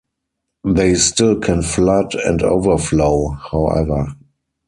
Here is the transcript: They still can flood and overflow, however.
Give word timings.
They 0.65 0.95
still 0.95 1.37
can 1.39 1.61
flood 1.61 2.15
and 2.15 2.41
overflow, 2.41 3.37
however. 3.51 4.15